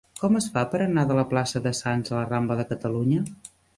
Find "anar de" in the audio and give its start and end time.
0.85-1.17